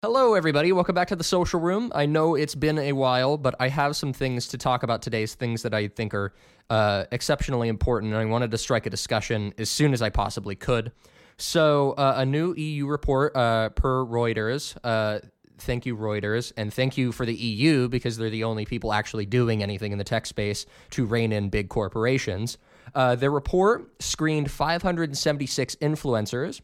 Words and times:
Hello, 0.00 0.34
everybody. 0.34 0.70
Welcome 0.70 0.94
back 0.94 1.08
to 1.08 1.16
the 1.16 1.24
social 1.24 1.58
room. 1.58 1.90
I 1.92 2.06
know 2.06 2.36
it's 2.36 2.54
been 2.54 2.78
a 2.78 2.92
while, 2.92 3.36
but 3.36 3.56
I 3.58 3.66
have 3.66 3.96
some 3.96 4.12
things 4.12 4.46
to 4.46 4.56
talk 4.56 4.84
about 4.84 5.02
today, 5.02 5.26
things 5.26 5.62
that 5.62 5.74
I 5.74 5.88
think 5.88 6.14
are 6.14 6.32
uh, 6.70 7.06
exceptionally 7.10 7.66
important, 7.66 8.12
and 8.12 8.22
I 8.22 8.24
wanted 8.26 8.52
to 8.52 8.58
strike 8.58 8.86
a 8.86 8.90
discussion 8.90 9.52
as 9.58 9.68
soon 9.70 9.92
as 9.92 10.00
I 10.00 10.10
possibly 10.10 10.54
could. 10.54 10.92
So, 11.36 11.94
uh, 11.98 12.14
a 12.18 12.24
new 12.24 12.54
EU 12.54 12.86
report 12.86 13.34
uh, 13.34 13.70
per 13.70 14.04
Reuters. 14.04 14.76
Uh, 14.84 15.18
thank 15.58 15.84
you, 15.84 15.96
Reuters, 15.96 16.52
and 16.56 16.72
thank 16.72 16.96
you 16.96 17.10
for 17.10 17.26
the 17.26 17.34
EU 17.34 17.88
because 17.88 18.18
they're 18.18 18.30
the 18.30 18.44
only 18.44 18.66
people 18.66 18.92
actually 18.92 19.26
doing 19.26 19.64
anything 19.64 19.90
in 19.90 19.98
the 19.98 20.04
tech 20.04 20.26
space 20.26 20.64
to 20.90 21.06
rein 21.06 21.32
in 21.32 21.48
big 21.48 21.70
corporations. 21.70 22.56
Uh, 22.94 23.16
their 23.16 23.32
report 23.32 24.00
screened 24.00 24.48
576 24.48 25.74
influencers 25.82 26.60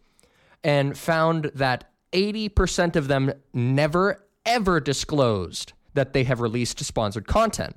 and 0.62 0.96
found 0.96 1.50
that 1.56 1.90
80% 2.14 2.96
of 2.96 3.08
them 3.08 3.32
never, 3.52 4.24
ever 4.46 4.80
disclosed 4.80 5.72
that 5.94 6.12
they 6.12 6.24
have 6.24 6.40
released 6.40 6.78
sponsored 6.84 7.26
content. 7.26 7.76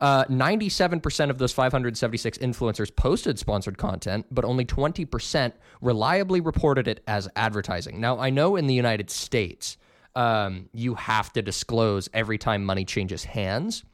Uh, 0.00 0.24
97% 0.24 1.30
of 1.30 1.38
those 1.38 1.52
576 1.52 2.38
influencers 2.38 2.94
posted 2.94 3.38
sponsored 3.38 3.78
content, 3.78 4.26
but 4.30 4.44
only 4.44 4.64
20% 4.64 5.52
reliably 5.80 6.40
reported 6.40 6.88
it 6.88 7.02
as 7.06 7.28
advertising. 7.36 8.00
Now, 8.00 8.18
I 8.18 8.30
know 8.30 8.56
in 8.56 8.66
the 8.66 8.74
United 8.74 9.08
States, 9.08 9.76
um, 10.16 10.68
you 10.72 10.94
have 10.94 11.32
to 11.32 11.42
disclose 11.42 12.08
every 12.12 12.38
time 12.38 12.64
money 12.64 12.84
changes 12.84 13.24
hands. 13.24 13.84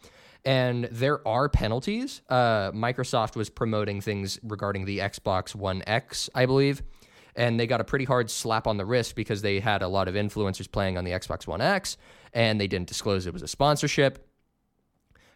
And 0.44 0.84
there 0.86 1.26
are 1.28 1.48
penalties. 1.48 2.22
Uh, 2.28 2.72
Microsoft 2.72 3.36
was 3.36 3.50
promoting 3.50 4.00
things 4.00 4.38
regarding 4.42 4.86
the 4.86 4.98
Xbox 4.98 5.54
One 5.54 5.82
X, 5.86 6.30
I 6.34 6.46
believe, 6.46 6.82
and 7.40 7.58
they 7.58 7.66
got 7.66 7.80
a 7.80 7.84
pretty 7.84 8.04
hard 8.04 8.30
slap 8.30 8.66
on 8.66 8.76
the 8.76 8.84
wrist 8.84 9.16
because 9.16 9.40
they 9.40 9.60
had 9.60 9.80
a 9.80 9.88
lot 9.88 10.08
of 10.08 10.14
influencers 10.14 10.70
playing 10.70 10.98
on 10.98 11.04
the 11.04 11.12
Xbox 11.12 11.46
One 11.46 11.62
X 11.62 11.96
and 12.34 12.60
they 12.60 12.66
didn't 12.66 12.86
disclose 12.86 13.26
it 13.26 13.32
was 13.32 13.42
a 13.42 13.48
sponsorship. 13.48 14.28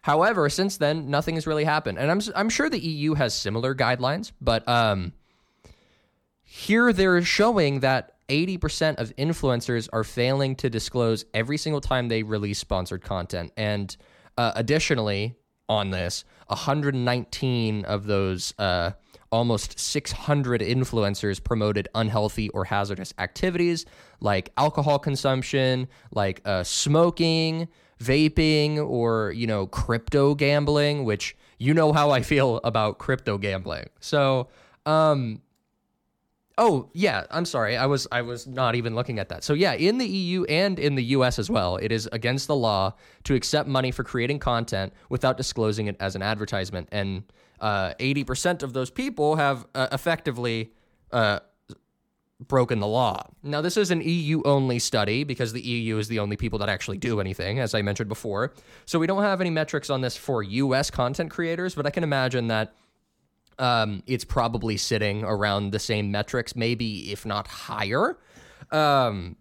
However, 0.03 0.47
since 0.49 0.77
then, 0.77 1.09
nothing 1.09 1.33
has 1.33 1.47
really 1.47 1.63
happened. 1.63 1.97
And 1.97 2.11
I'm, 2.11 2.21
I'm 2.35 2.49
sure 2.49 2.69
the 2.69 2.79
EU 2.79 3.15
has 3.15 3.33
similar 3.33 3.73
guidelines, 3.73 4.31
but 4.39 4.67
um, 4.69 5.13
here 6.43 6.93
they're 6.93 7.23
showing 7.23 7.79
that 7.79 8.11
80% 8.29 8.97
of 8.97 9.15
influencers 9.15 9.89
are 9.91 10.03
failing 10.03 10.55
to 10.57 10.69
disclose 10.69 11.25
every 11.33 11.57
single 11.57 11.81
time 11.81 12.07
they 12.07 12.21
release 12.21 12.59
sponsored 12.59 13.01
content. 13.01 13.51
And 13.57 13.97
uh, 14.37 14.51
additionally, 14.55 15.35
on 15.67 15.89
this, 15.89 16.23
119 16.47 17.85
of 17.85 18.05
those 18.05 18.53
uh, 18.59 18.91
almost 19.31 19.79
600 19.79 20.61
influencers 20.61 21.43
promoted 21.43 21.87
unhealthy 21.95 22.49
or 22.49 22.65
hazardous 22.65 23.13
activities 23.17 23.85
like 24.19 24.51
alcohol 24.57 24.99
consumption, 24.99 25.87
like 26.11 26.41
uh, 26.45 26.63
smoking, 26.63 27.67
vaping, 27.99 28.77
or 28.77 29.31
you 29.31 29.47
know 29.47 29.67
crypto 29.67 30.35
gambling. 30.35 31.03
Which 31.03 31.35
you 31.57 31.73
know 31.73 31.93
how 31.93 32.11
I 32.11 32.21
feel 32.21 32.61
about 32.63 32.97
crypto 32.97 33.37
gambling. 33.37 33.89
So, 33.99 34.49
um, 34.85 35.41
Oh 36.57 36.89
yeah, 36.93 37.25
I'm 37.31 37.45
sorry. 37.45 37.75
I 37.75 37.85
was 37.85 38.07
I 38.11 38.21
was 38.21 38.47
not 38.47 38.75
even 38.75 38.95
looking 38.95 39.19
at 39.19 39.27
that. 39.29 39.43
So 39.43 39.53
yeah, 39.53 39.73
in 39.73 39.97
the 39.97 40.07
EU 40.07 40.45
and 40.45 40.79
in 40.79 40.95
the 40.95 41.03
US 41.03 41.37
as 41.37 41.49
well, 41.49 41.75
it 41.75 41.91
is 41.91 42.07
against 42.13 42.47
the 42.47 42.55
law 42.55 42.93
to 43.25 43.35
accept 43.35 43.67
money 43.67 43.91
for 43.91 44.03
creating 44.03 44.39
content 44.39 44.93
without 45.09 45.35
disclosing 45.35 45.87
it 45.87 45.97
as 45.99 46.15
an 46.15 46.21
advertisement. 46.21 46.87
And 46.93 47.23
uh, 47.59 47.93
80% 47.99 48.63
of 48.63 48.73
those 48.73 48.89
people 48.89 49.35
have 49.35 49.65
uh, 49.73 49.87
effectively 49.91 50.71
uh, 51.11 51.39
broken 52.39 52.79
the 52.79 52.87
law. 52.87 53.27
Now, 53.43 53.61
this 53.61 53.77
is 53.77 53.91
an 53.91 54.01
EU 54.01 54.41
only 54.43 54.79
study 54.79 55.23
because 55.23 55.53
the 55.53 55.61
EU 55.61 55.97
is 55.97 56.07
the 56.07 56.19
only 56.19 56.35
people 56.35 56.59
that 56.59 56.69
actually 56.69 56.97
do 56.97 57.19
anything, 57.19 57.59
as 57.59 57.73
I 57.73 57.81
mentioned 57.81 58.09
before. 58.09 58.53
So 58.85 58.99
we 58.99 59.07
don't 59.07 59.23
have 59.23 59.41
any 59.41 59.49
metrics 59.49 59.89
on 59.89 60.01
this 60.01 60.17
for 60.17 60.43
US 60.43 60.91
content 60.91 61.31
creators, 61.31 61.75
but 61.75 61.85
I 61.85 61.89
can 61.89 62.03
imagine 62.03 62.47
that 62.47 62.73
um, 63.57 64.03
it's 64.05 64.25
probably 64.25 64.75
sitting 64.75 65.23
around 65.23 65.71
the 65.71 65.79
same 65.79 66.11
metrics, 66.11 66.55
maybe 66.55 67.11
if 67.11 67.25
not 67.25 67.47
higher. 67.47 68.17
Um, 68.71 69.37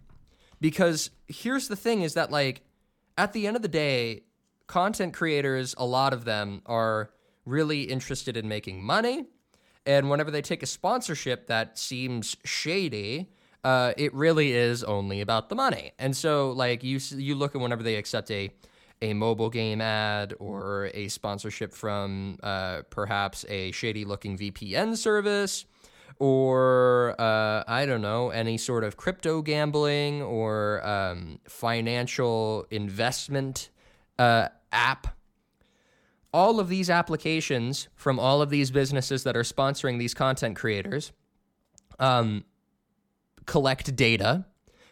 because 0.60 1.10
here's 1.26 1.68
the 1.68 1.76
thing 1.76 2.02
is 2.02 2.14
that, 2.14 2.30
like, 2.30 2.62
at 3.18 3.32
the 3.32 3.46
end 3.46 3.56
of 3.56 3.62
the 3.62 3.68
day, 3.68 4.22
content 4.66 5.14
creators, 5.14 5.74
a 5.78 5.84
lot 5.84 6.12
of 6.12 6.24
them 6.24 6.62
are 6.66 7.10
really 7.44 7.82
interested 7.82 8.36
in 8.36 8.48
making 8.48 8.82
money. 8.82 9.26
And 9.86 10.08
whenever 10.08 10.30
they 10.30 10.42
take 10.42 10.62
a 10.62 10.66
sponsorship 10.66 11.46
that 11.48 11.78
seems 11.78 12.36
shady, 12.44 13.30
uh, 13.62 13.92
it 13.96 14.14
really 14.14 14.52
is 14.52 14.82
only 14.82 15.20
about 15.20 15.48
the 15.48 15.54
money. 15.54 15.92
And 15.98 16.16
so, 16.16 16.52
like 16.52 16.82
you, 16.82 16.98
you 17.10 17.34
look 17.34 17.54
at 17.54 17.60
whenever 17.60 17.82
they 17.82 17.96
accept 17.96 18.30
a 18.30 18.50
a 19.02 19.12
mobile 19.12 19.50
game 19.50 19.80
ad 19.80 20.34
or 20.38 20.90
a 20.94 21.08
sponsorship 21.08 21.74
from 21.74 22.38
uh, 22.42 22.82
perhaps 22.90 23.44
a 23.48 23.70
shady 23.72 24.04
looking 24.04 24.38
VPN 24.38 24.96
service 24.96 25.66
or 26.18 27.14
uh, 27.18 27.64
I 27.66 27.86
don't 27.86 28.02
know, 28.02 28.30
any 28.30 28.56
sort 28.56 28.84
of 28.84 28.96
crypto 28.96 29.42
gambling 29.42 30.22
or 30.22 30.86
um, 30.86 31.40
financial 31.48 32.66
investment 32.70 33.70
uh, 34.18 34.48
app 34.72 35.08
all 36.34 36.58
of 36.58 36.68
these 36.68 36.90
applications 36.90 37.86
from 37.94 38.18
all 38.18 38.42
of 38.42 38.50
these 38.50 38.72
businesses 38.72 39.22
that 39.22 39.36
are 39.36 39.44
sponsoring 39.44 40.00
these 40.00 40.12
content 40.12 40.56
creators 40.56 41.12
um, 42.00 42.44
collect 43.46 43.94
data, 43.94 44.44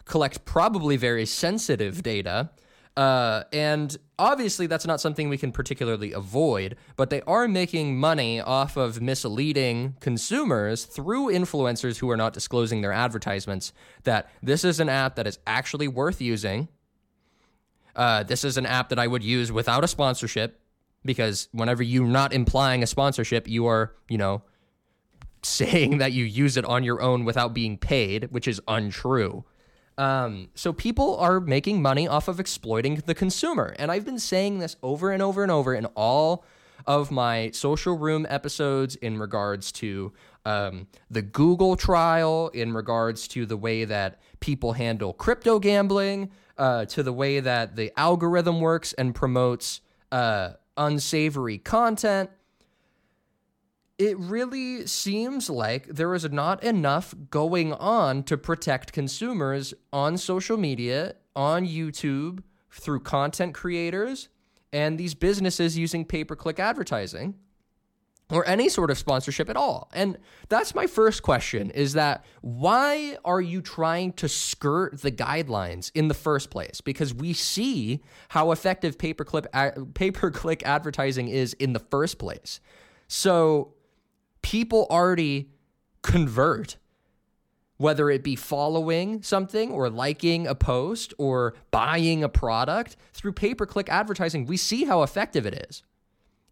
collect 0.05 0.45
probably 0.45 0.97
very 0.97 1.27
sensitive 1.27 2.01
data. 2.05 2.51
Uh, 2.97 3.43
and 3.53 3.97
obviously, 4.21 4.69
that's 4.69 4.87
not 4.87 5.01
something 5.01 5.29
we 5.29 5.37
can 5.37 5.51
particularly 5.51 6.13
avoid, 6.13 6.77
but 6.95 7.11
they 7.11 7.23
are 7.23 7.49
making 7.49 7.99
money 7.99 8.41
off 8.41 8.77
of 8.77 9.01
misleading 9.01 9.97
consumers 9.99 10.85
through 10.85 11.27
influencers 11.27 11.99
who 11.99 12.09
are 12.09 12.17
not 12.17 12.33
disclosing 12.33 12.83
their 12.83 12.93
advertisements 12.93 13.73
that 14.05 14.31
this 14.45 14.63
is 14.63 14.79
an 14.79 14.89
app 14.89 15.17
that 15.17 15.27
is 15.27 15.41
actually 15.45 15.89
worth 15.89 16.21
using. 16.21 16.69
Uh, 17.97 18.23
this 18.23 18.45
is 18.45 18.57
an 18.57 18.65
app 18.65 18.91
that 18.91 18.99
I 19.01 19.09
would 19.09 19.25
use 19.25 19.51
without 19.51 19.83
a 19.83 19.89
sponsorship 19.89 20.62
because 21.05 21.49
whenever 21.53 21.83
you're 21.83 22.07
not 22.07 22.33
implying 22.33 22.83
a 22.83 22.87
sponsorship, 22.87 23.49
you 23.49 23.67
are, 23.67 23.95
you 24.09 24.19
know, 24.19 24.43
saying 25.43 25.99
that 25.99 26.13
you 26.13 26.25
use 26.25 26.57
it 26.57 26.65
on 26.65 26.85
your 26.85 27.03
own 27.03 27.25
without 27.25 27.53
being 27.53 27.77
paid, 27.77 28.29
which 28.31 28.47
is 28.47 28.61
untrue. 28.69 29.45
Um, 29.99 30.49
so 30.55 30.73
people 30.73 31.17
are 31.19 31.41
making 31.41 31.83
money 31.83 32.09
off 32.09 32.29
of 32.29 32.41
exploiting 32.41 33.03
the 33.07 33.15
consumer. 33.15 33.75
And 33.79 33.91
I've 33.91 34.05
been 34.05 34.19
saying 34.19 34.59
this 34.59 34.77
over 34.83 35.11
and 35.11 35.23
over 35.23 35.43
and 35.43 35.53
over 35.53 35.75
in 35.75 35.87
all 35.87 36.45
of 36.87 37.11
my 37.11 37.51
social 37.51 37.97
room 37.97 38.27
episodes 38.29 38.97
in 38.97 39.19
regards 39.19 39.71
to 39.73 40.13
um, 40.45 40.89
the 41.11 41.23
Google 41.23 41.77
trial, 41.77 42.49
in 42.49 42.73
regards 42.73 43.29
to 43.29 43.47
the 43.47 43.57
way 43.57 43.85
that 43.85 44.21
people 44.41 44.73
handle 44.73 45.13
crypto 45.13 45.59
gambling, 45.59 46.31
uh, 46.59 46.85
to 46.87 47.03
the 47.03 47.13
way 47.13 47.41
that 47.41 47.77
the 47.77 47.93
algorithm 47.99 48.61
works 48.61 48.93
and 48.95 49.15
promotes 49.15 49.81
uh, 50.11 50.53
unsavory 50.77 51.59
content. 51.59 52.31
It 53.99 54.19
really 54.19 54.87
seems 54.87 55.49
like 55.49 55.87
there 55.87 56.15
is 56.15 56.29
not 56.31 56.65
enough 56.65 57.15
going 57.31 57.73
on 57.73 58.25
to 58.25 58.37
protect 58.37 58.93
consumers 58.93 59.75
on 59.93 60.17
social 60.17 60.57
media, 60.57 61.15
on 61.37 61.67
YouTube, 61.67 62.43
through 62.71 63.01
content 63.01 63.55
creators, 63.55 64.29
and 64.73 64.99
these 64.99 65.15
businesses 65.15 65.77
using 65.77 66.05
pay 66.05 66.25
per 66.25 66.35
click 66.35 66.59
advertising 66.59 67.35
or 68.33 68.49
any 68.49 68.69
sort 68.69 68.91
of 68.91 68.97
sponsorship 68.97 69.51
at 69.51 69.57
all. 69.57 69.91
And 69.93 70.17
that's 70.49 70.75
my 70.75 70.87
first 70.87 71.23
question 71.23 71.71
is 71.71 71.93
that 71.93 72.25
why 72.41 73.19
are 73.25 73.43
you 73.43 73.61
trying 73.61 74.15
to 74.15 74.29
skirt 74.29 75.03
the 75.03 75.13
guidelines 75.13 75.93
in 75.95 76.09
the 76.09 76.15
first 76.15 76.51
place? 76.51 76.81
Because 76.81 77.13
we 77.13 77.35
see 77.35 78.03
how 78.31 78.51
effective 78.51 78.99
pay-per-click 78.99 79.47
pay-per-click 79.95 80.63
advertising 80.65 81.29
is 81.29 81.53
in 81.55 81.75
the 81.75 81.79
first 81.79 82.19
place. 82.19 82.59
So 83.07 83.75
people 84.41 84.87
already 84.91 85.51
convert 86.01 86.79
whether 87.77 88.09
it 88.11 88.23
be 88.23 88.37
following 88.37 89.23
something 89.23 89.71
or 89.73 89.91
liking 89.91 90.47
a 90.47 90.55
post 90.55 91.13
or 91.19 91.53
buying 91.71 92.25
a 92.25 92.29
product 92.29 92.97
through 93.13 93.33
pay-per-click 93.33 93.89
advertising. 93.91 94.47
We 94.47 94.57
see 94.57 94.85
how 94.85 95.03
effective 95.03 95.45
it 95.45 95.67
is. 95.69 95.83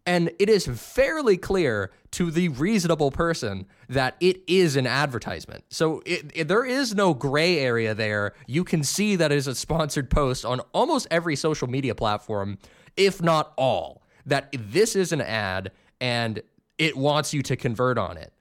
And 0.07 0.33
it 0.39 0.49
is 0.49 0.67
fairly 0.67 1.37
clear 1.37 1.93
to 2.13 2.31
the 2.31 2.49
reasonable 2.49 3.11
person 3.11 3.67
that 3.89 4.17
it 4.21 4.43
is 4.47 4.77
an 4.77 4.87
advertisement. 4.87 5.65
So 5.69 6.03
it, 6.07 6.31
it, 6.35 6.49
there 6.49 6.65
is 6.65 6.95
no 6.95 7.15
gray 7.15 7.59
area 7.59 7.95
there. 7.95 8.35
You 8.47 8.65
can 8.65 8.83
see 8.83 9.17
that 9.17 9.31
it 9.31 9.37
is 9.37 9.47
a 9.47 9.55
sponsored 9.55 10.11
post 10.11 10.45
on 10.45 10.61
almost 10.73 11.07
every 11.11 11.37
social 11.37 11.69
media 11.69 11.95
platform, 11.95 12.59
if 12.97 13.23
not 13.23 13.53
all, 13.57 14.03
that 14.27 14.49
this 14.53 14.97
is 14.97 15.13
an 15.13 15.21
ad 15.21 15.71
and 16.01 16.43
it 16.79 16.97
wants 16.97 17.35
you 17.35 17.43
to 17.43 17.57
convert 17.57 17.99
on 17.99 18.17
it. 18.17 18.33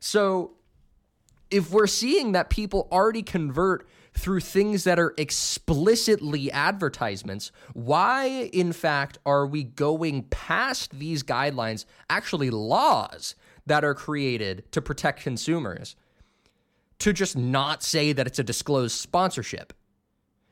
So 0.00 0.52
if 1.50 1.70
we're 1.70 1.86
seeing 1.86 2.32
that 2.32 2.50
people 2.50 2.88
already 2.90 3.22
convert 3.22 3.88
through 4.16 4.40
things 4.40 4.84
that 4.84 4.98
are 4.98 5.14
explicitly 5.18 6.50
advertisements, 6.50 7.52
why, 7.74 8.48
in 8.52 8.72
fact, 8.72 9.18
are 9.26 9.46
we 9.46 9.62
going 9.62 10.22
past 10.24 10.98
these 10.98 11.22
guidelines, 11.22 11.84
actually 12.08 12.50
laws 12.50 13.34
that 13.66 13.84
are 13.84 13.94
created 13.94 14.70
to 14.72 14.80
protect 14.80 15.20
consumers, 15.20 15.96
to 16.98 17.12
just 17.12 17.36
not 17.36 17.82
say 17.82 18.12
that 18.12 18.26
it's 18.26 18.38
a 18.38 18.44
disclosed 18.44 18.96
sponsorship? 18.96 19.74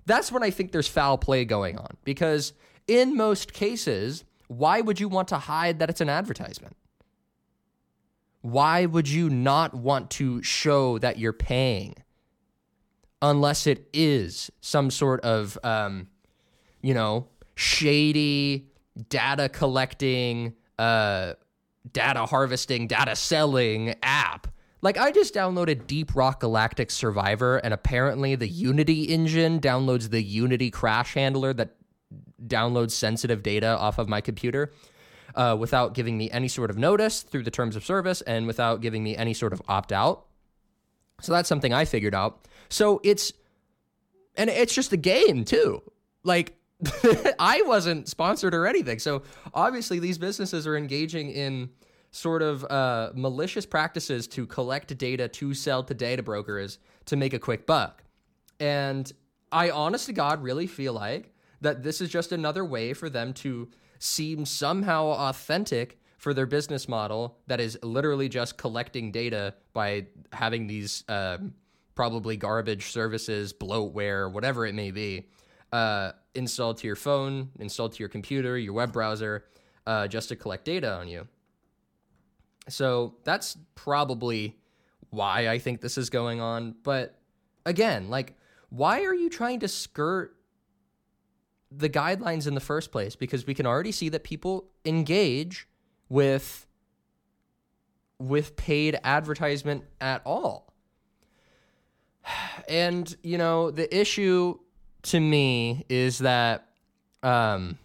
That's 0.07 0.31
when 0.31 0.43
I 0.43 0.51
think 0.51 0.73
there's 0.73 0.89
foul 0.89 1.17
play 1.17 1.47
going 1.47 1.79
on. 1.79 1.97
Because 2.05 2.53
in 2.87 3.17
most 3.17 3.55
cases, 3.55 4.25
why 4.49 4.83
would 4.83 5.01
you 5.01 5.09
want 5.09 5.29
to 5.29 5.39
hide 5.39 5.79
that 5.79 5.89
it's 5.89 6.03
an 6.03 6.11
advertisement? 6.11 6.77
Why 8.43 8.85
would 8.85 9.09
you 9.09 9.31
not 9.31 9.73
want 9.73 10.11
to 10.11 10.43
show 10.43 10.99
that 10.99 11.19
you're 11.19 11.33
paying? 11.33 11.95
Unless 13.25 13.67
it 13.67 13.89
is 13.95 14.51
some 14.61 14.91
sort 14.91 15.21
of, 15.23 15.59
um, 15.65 16.09
you 16.83 16.93
know, 16.93 17.27
shady 17.55 18.69
data 19.09 19.49
collecting, 19.49 20.55
uh, 20.79 21.33
data 21.91 22.27
harvesting, 22.27 22.87
data 22.87 23.17
selling 23.17 23.95
app. 24.03 24.47
Like 24.83 24.99
I 24.99 25.11
just 25.11 25.35
downloaded 25.35 25.87
Deep 25.87 26.15
Rock 26.15 26.41
Galactic 26.41 26.91
Survivor, 26.91 27.57
and 27.57 27.73
apparently 27.73 28.35
the 28.35 28.47
Unity 28.47 29.05
engine 29.05 29.59
downloads 29.59 30.11
the 30.11 30.23
Unity 30.23 30.71
crash 30.71 31.15
handler 31.15 31.55
that 31.55 31.77
downloads 32.47 32.91
sensitive 32.91 33.43
data 33.43 33.69
off 33.69 33.99
of 33.99 34.07
my 34.09 34.21
computer. 34.21 34.71
Uh, 35.35 35.57
without 35.59 35.95
giving 35.95 36.17
me 36.17 36.31
any 36.31 36.47
sort 36.47 36.71
of 36.71 36.79
notice 36.79 37.23
through 37.23 37.43
the 37.43 37.51
terms 37.51 37.75
of 37.75 37.85
service 37.85 38.21
and 38.21 38.47
without 38.47 38.81
giving 38.81 39.03
me 39.03 39.17
any 39.17 39.35
sort 39.35 39.53
of 39.53 39.61
opt 39.67 39.91
out. 39.91 40.27
So 41.21 41.33
that's 41.33 41.49
something 41.49 41.73
I 41.73 41.87
figured 41.87 42.15
out. 42.15 42.47
So 42.69 43.01
it's 43.05 43.33
and 44.37 44.51
it's 44.51 44.75
just 44.75 44.93
a 44.93 44.97
game 44.97 45.45
too. 45.45 45.83
Like 46.23 46.57
I 47.39 47.63
wasn't 47.67 48.09
sponsored 48.09 48.55
or 48.55 48.67
anything. 48.67 48.99
So 48.99 49.23
obviously 49.53 49.99
these 49.99 50.19
businesses 50.19 50.67
are 50.67 50.77
engaging 50.77 51.31
in 51.31 51.71
sort 52.11 52.43
of 52.43 52.65
uh, 52.65 53.11
malicious 53.15 53.67
practices 53.67 54.29
to 54.29 54.47
collect 54.47 54.97
data 54.99 55.29
to 55.29 55.53
sell 55.55 55.83
to 55.83 55.95
data 55.95 56.23
brokers 56.23 56.79
to 57.07 57.17
make 57.17 57.35
a 57.35 57.39
quick 57.39 57.67
buck. 57.67 58.05
And 58.61 59.11
I 59.51 59.71
honest 59.71 60.07
to 60.07 60.13
God 60.13 60.43
really 60.43 60.67
feel 60.67 60.93
like 60.93 61.33
that 61.61 61.83
this 61.83 62.01
is 62.01 62.09
just 62.11 62.33
another 62.33 62.65
way 62.65 62.93
for 62.93 63.11
them 63.11 63.33
to 63.33 63.69
seem 63.99 64.45
somehow 64.45 65.07
authentic 65.07 65.99
for 66.19 66.33
their 66.35 66.47
business 66.47 66.89
model 66.89 67.39
that 67.47 67.61
is 67.61 67.79
literally 67.83 68.29
just 68.29 68.57
collecting 68.57 69.11
data 69.11 69.55
by 69.73 70.07
having 70.33 70.67
these 70.67 71.05
um, 71.09 71.55
probably 71.95 72.37
garbage 72.37 72.91
services, 72.91 73.53
bloatware, 73.53 74.31
whatever 74.31 74.67
it 74.67 74.75
may 74.75 74.91
be, 74.91 75.29
uh, 75.73 76.13
installed 76.35 76.79
to 76.79 76.87
your 76.87 76.97
phone, 76.97 77.51
installed 77.59 77.93
to 77.93 77.99
your 78.01 78.09
computer, 78.09 78.59
your 78.59 78.73
web 78.73 78.93
browser, 78.93 79.45
uh, 79.87 80.07
just 80.09 80.29
to 80.29 80.37
collect 80.37 80.65
data 80.65 80.93
on 80.95 81.09
you. 81.09 81.27
So 82.69 83.17
that's 83.25 83.57
probably 83.75 84.57
why 85.11 85.49
I 85.49 85.59
think 85.59 85.81
this 85.81 85.99
is 85.99 86.11
going 86.11 86.41
on. 86.41 86.75
But 86.83 87.19
again, 87.67 88.09
like, 88.09 88.35
why 88.71 89.05
are 89.05 89.15
you 89.15 89.31
trying 89.31 89.61
to 89.61 89.69
skirt 89.69 90.37
the 91.71 91.89
guidelines 91.89 92.47
in 92.47 92.55
the 92.55 92.61
first 92.61 92.91
place? 92.91 93.15
Because 93.17 93.47
we 93.47 93.55
can 93.55 93.67
already 93.67 93.93
see 93.93 94.09
that 94.11 94.25
people 94.25 94.71
engage 94.85 95.69
with 96.09 96.67
with 98.19 98.57
paid 98.57 98.99
advertisement 99.03 99.85
at 100.01 100.23
all. 100.25 100.74
And, 102.69 103.15
you 103.23 103.39
know, 103.39 103.71
the 103.71 103.95
issue 103.95 104.59
to 105.03 105.21
me 105.21 105.85
is 105.89 106.19
that 106.21 106.69
um, 107.23 107.79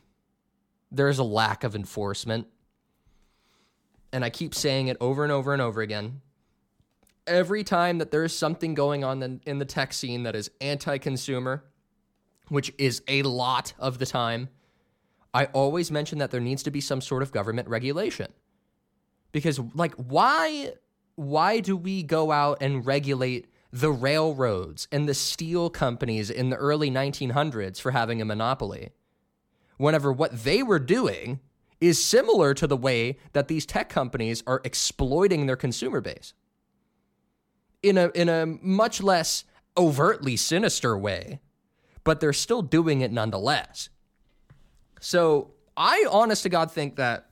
there's 0.92 1.20
a 1.20 1.24
lack 1.24 1.64
of 1.64 1.76
enforcement. 1.76 2.48
And 4.12 4.24
I 4.26 4.30
keep 4.30 4.56
saying 4.56 4.88
it 4.88 4.98
over 5.00 5.24
and 5.24 5.32
over 5.32 5.54
and 5.54 5.62
over 5.62 5.82
again. 5.82 6.22
Every 7.28 7.64
time 7.64 8.00
that 8.00 8.10
there's 8.10 8.36
something 8.36 8.74
going 8.74 9.04
on 9.04 9.40
in, 9.46 9.60
the 9.60 9.66
tech 9.66 9.94
scene 9.94 10.24
that 10.24 10.36
is 10.36 10.50
anti 10.62 10.98
consumer, 10.98 11.64
which 12.48 12.74
is 12.80 13.04
a 13.08 13.22
lot 13.22 13.74
of 13.78 14.00
the 14.00 14.06
time, 14.08 14.50
I 15.32 15.46
always 15.46 15.92
mention 15.92 16.18
that 16.20 16.32
there 16.32 16.42
needs 16.42 16.64
to 16.64 16.72
be 16.72 16.82
some 16.82 17.02
sort 17.02 17.22
of 17.22 17.32
government 17.32 17.68
regulation. 17.68 18.32
Because, 19.32 19.60
like, 19.76 19.94
why 19.94 20.74
why 21.20 21.60
do 21.60 21.76
we 21.76 22.02
go 22.02 22.32
out 22.32 22.60
and 22.62 22.86
regulate 22.86 23.49
the 23.72 23.92
railroads 23.92 24.88
and 24.92 25.08
the 25.08 25.14
steel 25.14 25.70
companies 25.70 26.30
in 26.30 26.50
the 26.50 26.56
early 26.56 26.90
1900s 26.90 27.80
for 27.80 27.92
having 27.92 28.22
a 28.22 28.26
monopoly. 28.26 28.90
Whenever 29.78 30.12
what 30.12 30.44
they 30.44 30.64
were 30.64 30.80
doing 30.80 31.40
is 31.80 32.04
similar 32.04 32.54
to 32.54 32.68
the 32.68 32.76
way 32.76 33.18
that 33.34 33.48
these 33.48 33.66
tech 33.66 33.90
companies 33.90 34.44
are 34.46 34.62
exploiting 34.64 35.46
their 35.46 35.56
consumer 35.56 36.02
base 36.02 36.34
in 37.82 37.98
a, 37.98 38.10
in 38.10 38.28
a 38.28 38.46
much 38.46 39.02
less 39.02 39.46
overtly 39.78 40.36
sinister 40.36 40.98
way, 40.98 41.40
but 42.04 42.20
they're 42.20 42.34
still 42.34 42.62
doing 42.62 43.02
it 43.02 43.12
nonetheless. 43.12 43.90
So 45.00 45.52
I 45.78 46.06
honest 46.10 46.44
to 46.44 46.50
God 46.50 46.72
think 46.72 46.98
that 46.98 47.29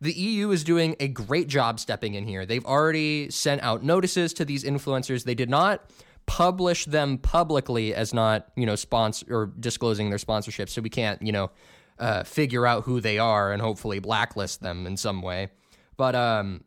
the 0.00 0.12
EU 0.12 0.50
is 0.50 0.64
doing 0.64 0.96
a 1.00 1.08
great 1.08 1.48
job 1.48 1.80
stepping 1.80 2.14
in 2.14 2.26
here. 2.26 2.46
They've 2.46 2.64
already 2.64 3.30
sent 3.30 3.62
out 3.62 3.82
notices 3.82 4.32
to 4.34 4.44
these 4.44 4.64
influencers. 4.64 5.24
They 5.24 5.34
did 5.34 5.50
not 5.50 5.90
publish 6.26 6.84
them 6.84 7.18
publicly 7.18 7.94
as 7.94 8.14
not, 8.14 8.48
you 8.54 8.66
know, 8.66 8.76
sponsor 8.76 9.26
or 9.30 9.46
disclosing 9.58 10.10
their 10.10 10.18
sponsorship. 10.18 10.68
So 10.68 10.82
we 10.82 10.90
can't, 10.90 11.20
you 11.22 11.32
know, 11.32 11.50
uh, 11.98 12.22
figure 12.22 12.66
out 12.66 12.84
who 12.84 13.00
they 13.00 13.18
are 13.18 13.52
and 13.52 13.60
hopefully 13.60 13.98
blacklist 13.98 14.60
them 14.60 14.86
in 14.86 14.96
some 14.96 15.20
way. 15.20 15.48
But 15.96 16.14
um, 16.14 16.64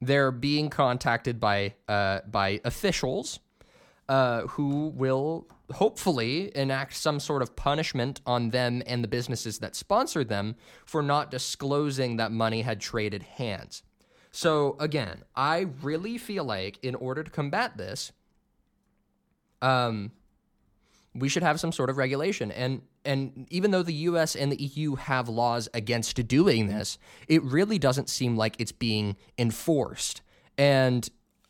they're 0.00 0.32
being 0.32 0.68
contacted 0.68 1.38
by 1.38 1.74
uh, 1.88 2.20
by 2.28 2.60
officials 2.64 3.38
uh, 4.08 4.42
who 4.42 4.88
will 4.88 5.46
hopefully 5.72 6.50
enact 6.56 6.96
some 6.96 7.20
sort 7.20 7.42
of 7.42 7.54
punishment 7.54 8.20
on 8.24 8.50
them 8.50 8.82
and 8.86 9.04
the 9.04 9.08
businesses 9.08 9.58
that 9.58 9.76
sponsored 9.76 10.28
them 10.28 10.56
for 10.86 11.02
not 11.02 11.30
disclosing 11.30 12.16
that 12.16 12.32
money 12.32 12.62
had 12.62 12.80
traded 12.80 13.22
hands. 13.22 13.82
So 14.30 14.76
again, 14.78 15.24
I 15.34 15.66
really 15.82 16.18
feel 16.18 16.44
like 16.44 16.78
in 16.82 16.94
order 16.94 17.22
to 17.22 17.30
combat 17.30 17.76
this, 17.76 18.12
um, 19.60 20.12
we 21.14 21.28
should 21.28 21.42
have 21.42 21.58
some 21.58 21.72
sort 21.72 21.90
of 21.90 21.96
regulation. 21.96 22.50
And 22.52 22.82
and 23.04 23.46
even 23.50 23.70
though 23.70 23.82
the 23.82 23.94
US 23.94 24.36
and 24.36 24.52
the 24.52 24.56
EU 24.56 24.96
have 24.96 25.28
laws 25.28 25.68
against 25.72 26.28
doing 26.28 26.66
this, 26.66 26.98
it 27.26 27.42
really 27.42 27.78
doesn't 27.78 28.10
seem 28.10 28.36
like 28.36 28.56
it's 28.58 28.72
being 28.72 29.16
enforced. 29.38 30.20
And 30.58 31.08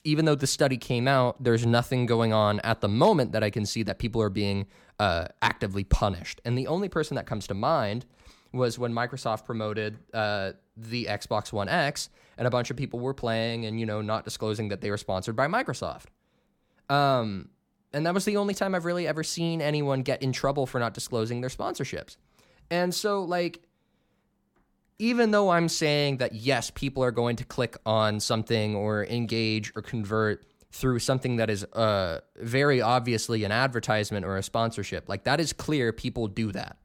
even 0.09 0.25
though 0.25 0.35
the 0.35 0.47
study 0.47 0.79
came 0.79 1.07
out, 1.07 1.43
there's 1.43 1.67
nothing 1.67 2.07
going 2.07 2.33
on 2.33 2.61
at 2.61 2.81
the 2.81 2.89
moment 2.89 3.33
that 3.33 3.45
I 3.45 3.51
can 3.51 3.67
see 3.67 3.83
that 3.83 3.99
people 3.99 4.23
are 4.23 4.31
being 4.31 4.67
uh, 4.99 5.27
actively 5.43 5.85
punished. 5.85 6.41
And 6.47 6.57
the 6.57 6.67
only 6.67 6.89
person 6.89 7.15
that 7.17 7.27
comes 7.27 7.47
to 7.49 7.55
mind 7.55 8.07
was 8.51 8.79
when 8.79 8.95
Microsoft 8.95 9.45
promoted 9.45 9.99
uh, 10.15 10.53
the 10.79 11.05
Xbox 11.05 11.53
One 11.53 11.69
X, 11.69 12.09
and 12.39 12.47
a 12.47 12.51
bunch 12.51 12.71
of 12.71 12.77
people 12.79 13.01
were 13.01 13.13
playing 13.13 13.67
and 13.67 13.79
you 13.79 13.85
know 13.85 14.01
not 14.01 14.25
disclosing 14.25 14.69
that 14.69 14.81
they 14.81 14.91
were 14.91 14.97
sponsored 14.97 15.37
by 15.37 15.47
Microsoft. 15.47 16.07
Um, 16.89 17.51
and 17.93 18.07
that 18.07 18.15
was 18.15 18.25
the 18.25 18.39
only 18.39 18.55
time 18.55 18.75
I've 18.75 18.87
really 18.87 19.07
ever 19.07 19.23
seen 19.23 19.61
anyone 19.61 20.01
get 20.01 20.23
in 20.23 20.33
trouble 20.33 20.65
for 20.65 20.79
not 20.79 20.95
disclosing 20.95 21.43
their 21.43 21.51
sponsorships. 21.51 22.17
And 22.71 22.95
so, 22.95 23.25
like, 23.25 23.61
even 24.99 25.31
though 25.31 25.51
I'm 25.51 25.69
saying 25.69 26.17
that 26.19 26.35
yes, 26.35 26.71
people 26.71 27.05
are 27.05 27.11
going 27.11 27.37
to 27.37 27.45
click 27.45 27.77
on 27.87 28.21
something 28.21 28.75
or 28.75 29.05
engage 29.07 29.73
or 29.77 29.83
convert 29.83 30.45
through 30.71 30.99
something 30.99 31.37
that 31.37 31.49
is 31.49 31.65
uh, 31.65 32.21
very 32.37 32.81
obviously 32.81 33.45
an 33.45 33.53
advertisement 33.53 34.27
or 34.27 34.37
a 34.37 34.43
sponsorship, 34.43 35.09
like 35.09 35.25
that 35.25 35.41
is 35.41 35.53
clear, 35.53 35.93
people 35.93 36.27
do 36.27 36.53
that. 36.53 36.77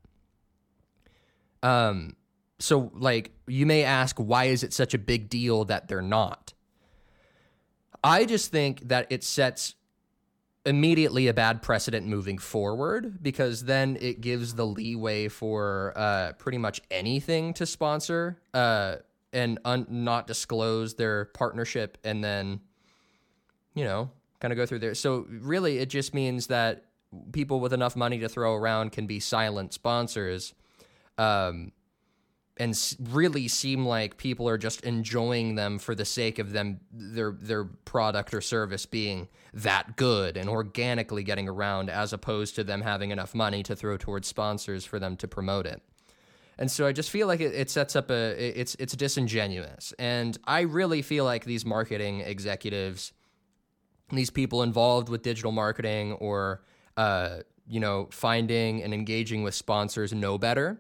Um, 1.64 2.16
so 2.60 2.92
like 2.94 3.32
you 3.48 3.66
may 3.66 3.84
ask, 3.84 4.18
why 4.18 4.46
is 4.46 4.64
it 4.64 4.74
such 4.74 4.94
a 4.94 4.98
big 4.98 5.30
deal 5.30 5.66
that 5.66 5.88
they're 5.88 6.02
not? 6.02 6.54
I 8.04 8.26
just 8.26 8.52
think 8.52 8.88
that 8.90 9.08
it 9.10 9.24
sets 9.24 9.76
immediately 10.66 11.28
a 11.28 11.34
bad 11.34 11.62
precedent 11.62 12.08
moving 12.08 12.38
forward 12.38 13.22
because 13.22 13.66
then 13.66 13.98
it 14.00 14.22
gives 14.22 14.56
the 14.56 14.66
leeway 14.66 15.28
for 15.28 15.94
uh, 15.96 16.32
pretty 16.38 16.58
much 16.58 16.82
anything 16.90 17.54
to 17.54 17.66
sponsor 17.66 18.40
uh, 18.54 18.96
and 19.34 19.60
un- 19.66 19.88
not 19.90 20.26
disclose 20.26 20.94
their 20.96 21.26
partnership 21.26 21.98
and 22.04 22.24
then, 22.24 22.62
you 23.74 23.84
know, 23.84 24.10
kind 24.40 24.54
of 24.54 24.58
go 24.58 24.66
through 24.66 24.80
there. 24.80 24.96
So 24.96 25.26
really, 25.30 25.80
it 25.80 25.90
just 25.90 26.14
means 26.14 26.48
that 26.48 26.86
people 27.32 27.60
with 27.60 27.74
enough 27.74 27.96
money 27.96 28.20
to 28.20 28.30
throw 28.30 28.54
around 28.54 28.92
can 28.92 29.06
be 29.06 29.20
silent 29.20 29.74
sponsors. 29.74 30.54
Um, 31.18 31.72
and 32.58 32.96
really 33.00 33.48
seem 33.48 33.86
like 33.86 34.18
people 34.18 34.48
are 34.48 34.58
just 34.58 34.82
enjoying 34.82 35.56
them 35.56 35.80
for 35.80 35.96
the 35.96 36.06
sake 36.06 36.38
of 36.38 36.52
them 36.52 36.80
their 36.92 37.32
their 37.32 37.66
product 37.66 38.34
or 38.34 38.42
service 38.42 38.86
being 38.86 39.28
that 39.54 39.96
good 39.96 40.38
and 40.38 40.48
organically 40.48 41.24
getting 41.24 41.50
around 41.50 41.90
as 41.90 42.14
opposed 42.14 42.56
to 42.56 42.64
them 42.64 42.82
having 42.82 43.12
enough 43.12 43.34
money 43.34 43.64
to 43.64 43.76
throw 43.76 43.98
towards 43.98 44.28
sponsors 44.28 44.86
for 44.86 45.00
them 45.00 45.18
to 45.18 45.28
promote 45.28 45.66
it. 45.66 45.82
And 46.60 46.70
so 46.70 46.86
I 46.86 46.92
just 46.92 47.10
feel 47.10 47.26
like 47.26 47.40
it, 47.40 47.56
it 47.56 47.72
sets 47.72 47.96
up 47.96 48.12
a 48.12 48.60
it's 48.60 48.76
it's 48.76 48.96
disingenuous. 48.96 49.94
And 49.98 50.38
I 50.46 50.62
really 50.62 51.02
feel 51.02 51.26
like 51.26 51.46
these 51.46 51.66
marketing 51.66 52.22
executives 52.22 53.14
these 54.12 54.30
people 54.30 54.62
involved 54.62 55.10
with 55.10 55.24
digital 55.24 55.52
marketing 55.52 56.14
or 56.14 56.62
uh, 56.98 57.38
you 57.68 57.80
know 57.80 58.10
finding 58.12 58.84
and 58.84 58.94
engaging 58.94 59.42
with 59.42 59.56
sponsors 59.56 60.14
know 60.14 60.38
better 60.38 60.80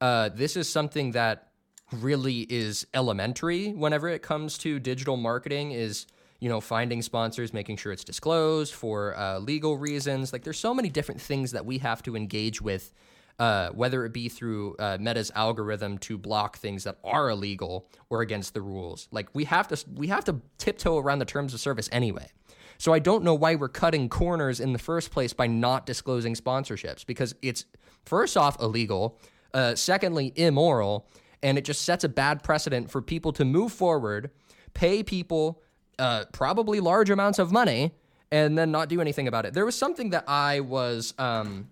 uh, 0.00 0.30
this 0.30 0.56
is 0.56 0.68
something 0.68 1.12
that 1.12 1.48
really 1.92 2.40
is 2.48 2.86
elementary 2.94 3.72
whenever 3.72 4.08
it 4.08 4.22
comes 4.22 4.56
to 4.58 4.78
digital 4.78 5.16
marketing 5.16 5.72
is 5.72 6.06
you 6.38 6.48
know 6.48 6.60
finding 6.60 7.02
sponsors 7.02 7.52
making 7.52 7.76
sure 7.76 7.92
it's 7.92 8.04
disclosed 8.04 8.74
for 8.74 9.16
uh, 9.16 9.38
legal 9.38 9.76
reasons. 9.76 10.32
Like 10.32 10.44
there's 10.44 10.58
so 10.58 10.72
many 10.72 10.88
different 10.88 11.20
things 11.20 11.52
that 11.52 11.66
we 11.66 11.78
have 11.78 12.02
to 12.04 12.16
engage 12.16 12.62
with 12.62 12.92
uh, 13.38 13.70
whether 13.70 14.04
it 14.04 14.12
be 14.12 14.28
through 14.28 14.76
uh, 14.78 14.98
meta's 15.00 15.32
algorithm 15.34 15.96
to 15.96 16.18
block 16.18 16.58
things 16.58 16.84
that 16.84 16.98
are 17.02 17.30
illegal 17.30 17.88
or 18.10 18.20
against 18.20 18.52
the 18.52 18.60
rules. 18.60 19.08
Like 19.10 19.28
we 19.32 19.44
have 19.44 19.66
to 19.68 19.84
we 19.94 20.08
have 20.08 20.24
to 20.26 20.40
tiptoe 20.58 20.98
around 20.98 21.20
the 21.20 21.24
terms 21.24 21.54
of 21.54 21.60
service 21.60 21.88
anyway. 21.92 22.30
So 22.78 22.94
i 22.94 22.98
don't 22.98 23.24
know 23.24 23.34
why 23.34 23.56
we're 23.56 23.68
cutting 23.68 24.08
corners 24.08 24.58
in 24.58 24.72
the 24.72 24.78
first 24.78 25.10
place 25.10 25.34
by 25.34 25.46
not 25.46 25.84
disclosing 25.84 26.34
sponsorships 26.34 27.04
because 27.04 27.34
it's 27.42 27.66
first 28.06 28.38
off 28.38 28.58
illegal 28.60 29.20
uh, 29.54 29.74
secondly, 29.74 30.32
immoral, 30.36 31.08
and 31.42 31.58
it 31.58 31.64
just 31.64 31.82
sets 31.82 32.04
a 32.04 32.08
bad 32.08 32.42
precedent 32.42 32.90
for 32.90 33.00
people 33.02 33.32
to 33.32 33.44
move 33.44 33.72
forward, 33.72 34.30
pay 34.74 35.02
people 35.02 35.62
uh, 35.98 36.24
probably 36.32 36.80
large 36.80 37.10
amounts 37.10 37.38
of 37.38 37.52
money, 37.52 37.92
and 38.32 38.56
then 38.56 38.70
not 38.70 38.88
do 38.88 39.00
anything 39.00 39.28
about 39.28 39.44
it. 39.44 39.54
There 39.54 39.64
was 39.66 39.74
something 39.74 40.10
that 40.10 40.24
I 40.28 40.60
was 40.60 41.14
um, 41.18 41.68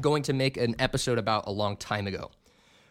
going 0.00 0.22
to 0.24 0.32
make 0.32 0.56
an 0.56 0.74
episode 0.78 1.18
about 1.18 1.44
a 1.46 1.52
long 1.52 1.76
time 1.76 2.06
ago. 2.06 2.30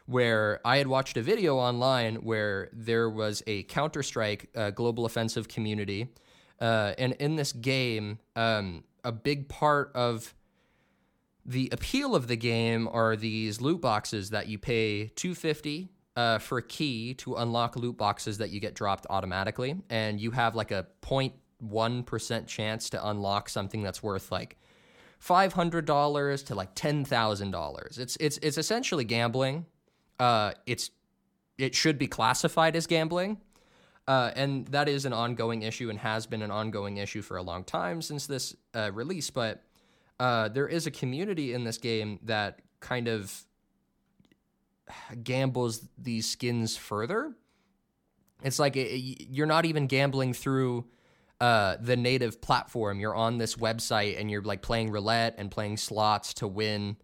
Where 0.06 0.62
I 0.64 0.78
had 0.78 0.88
watched 0.88 1.18
a 1.18 1.22
video 1.22 1.58
online 1.58 2.16
where 2.16 2.70
there 2.72 3.10
was 3.10 3.44
a 3.46 3.64
Counter 3.64 4.02
Strike 4.02 4.50
uh, 4.56 4.70
global 4.72 5.06
offensive 5.06 5.50
community. 5.50 6.14
Uh, 6.62 6.94
and 6.98 7.12
in 7.14 7.36
this 7.36 7.52
game, 7.52 8.20
um, 8.38 8.86
a 9.04 9.12
big 9.12 9.50
part 9.50 9.92
of 9.96 10.34
the 11.48 11.70
appeal 11.72 12.14
of 12.14 12.28
the 12.28 12.36
game 12.36 12.90
are 12.92 13.16
these 13.16 13.62
loot 13.62 13.80
boxes 13.80 14.32
that 14.32 14.48
you 14.48 14.60
pay 14.60 15.08
250 15.16 15.88
uh, 16.18 16.40
for 16.40 16.58
a 16.58 16.62
key 16.62 17.14
to 17.14 17.36
unlock 17.36 17.78
loot 17.78 17.98
boxes 17.98 18.38
that 18.40 18.50
you 18.50 18.60
get 18.60 18.74
dropped 18.74 19.08
automatically 19.10 19.76
and 19.90 20.20
you 20.20 20.32
have 20.32 20.56
like 20.56 20.72
a 20.72 20.86
0.1% 21.02 22.48
chance 22.48 22.90
to 22.90 23.08
unlock 23.08 23.48
something 23.48 23.82
that's 23.82 24.04
worth 24.04 24.30
like 24.30 24.58
$500 25.24 26.46
to 26.46 26.56
like 26.56 26.76
$10,000. 26.76 28.00
It's 28.00 28.18
it's 28.18 28.38
it's 28.42 28.58
essentially 28.58 29.04
gambling. 29.04 29.66
Uh, 30.20 30.52
it's 30.66 30.92
it 31.58 31.74
should 31.74 31.98
be 31.98 32.08
classified 32.08 32.76
as 32.76 32.88
gambling. 32.88 33.38
Uh, 34.08 34.32
and 34.36 34.68
that 34.68 34.88
is 34.88 35.06
an 35.06 35.14
ongoing 35.14 35.64
issue 35.64 35.90
and 35.90 36.00
has 36.00 36.26
been 36.26 36.42
an 36.42 36.52
ongoing 36.52 36.98
issue 36.98 37.22
for 37.22 37.38
a 37.38 37.42
long 37.42 37.64
time 37.64 38.02
since 38.02 38.26
this 38.26 38.56
uh, 38.74 38.90
release. 38.94 39.30
But 39.30 39.64
uh, 40.20 40.50
there 40.50 40.68
is 40.68 40.88
a 40.88 40.92
community 40.92 41.54
in 41.54 41.64
this 41.64 41.78
game 41.78 42.20
that 42.24 42.60
kind 42.80 43.08
of 43.08 43.44
gambles 45.24 45.88
these 45.98 46.30
skins 46.30 46.78
further. 46.78 47.36
It's 48.44 48.60
like 48.60 48.76
it, 48.76 49.28
you're 49.30 49.48
not 49.48 49.66
even 49.66 49.88
gambling 49.88 50.34
through 50.34 50.86
uh, 51.42 51.78
the 51.80 51.96
native 51.96 52.42
platform. 52.42 53.00
You're 53.00 53.16
on 53.16 53.38
this 53.38 53.56
website 53.56 54.20
and 54.20 54.30
you're 54.32 54.42
like 54.42 54.62
playing 54.62 54.92
roulette 54.92 55.36
and 55.38 55.52
playing 55.52 55.78
slots 55.78 56.34
to 56.36 56.48
win. 56.48 56.98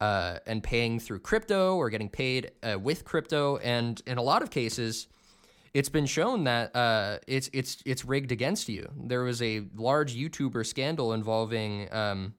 Uh, 0.00 0.38
and 0.46 0.62
paying 0.62 1.00
through 1.00 1.18
crypto 1.18 1.74
or 1.74 1.90
getting 1.90 2.08
paid 2.08 2.52
uh, 2.62 2.78
with 2.78 3.04
crypto, 3.04 3.56
and 3.56 4.00
in 4.06 4.16
a 4.16 4.22
lot 4.22 4.42
of 4.42 4.48
cases, 4.48 5.08
it's 5.78 5.88
been 5.88 6.06
shown 6.06 6.42
that 6.42 6.74
uh, 6.74 7.18
it's 7.28 7.48
it's 7.52 7.80
it's 7.86 8.04
rigged 8.04 8.32
against 8.32 8.68
you. 8.68 8.90
There 8.96 9.22
was 9.22 9.40
a 9.40 9.62
large 9.76 10.16
YouTuber 10.16 10.66
scandal 10.66 11.12
involving, 11.12 11.86
um, 11.94 12.34